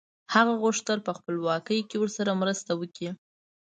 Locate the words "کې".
1.89-1.97